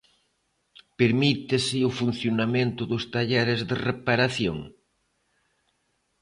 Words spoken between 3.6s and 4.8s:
de reparación?